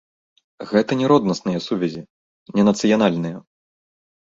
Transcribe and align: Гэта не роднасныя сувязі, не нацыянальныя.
Гэта 0.71 0.91
не 1.01 1.05
роднасныя 1.11 1.59
сувязі, 1.67 2.03
не 2.59 2.67
нацыянальныя. 2.69 3.37